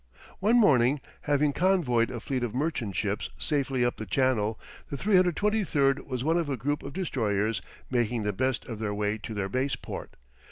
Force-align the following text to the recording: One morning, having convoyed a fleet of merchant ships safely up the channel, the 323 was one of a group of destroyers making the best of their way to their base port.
One 0.39 0.59
morning, 0.59 0.99
having 1.29 1.53
convoyed 1.53 2.09
a 2.09 2.19
fleet 2.19 2.41
of 2.41 2.55
merchant 2.55 2.95
ships 2.95 3.29
safely 3.37 3.85
up 3.85 3.97
the 3.97 4.07
channel, 4.07 4.59
the 4.89 4.97
323 4.97 6.01
was 6.07 6.23
one 6.23 6.39
of 6.39 6.49
a 6.49 6.57
group 6.57 6.81
of 6.81 6.91
destroyers 6.93 7.61
making 7.91 8.23
the 8.23 8.33
best 8.33 8.65
of 8.65 8.79
their 8.79 8.95
way 8.95 9.19
to 9.19 9.33
their 9.35 9.47
base 9.47 9.75
port. 9.75 10.15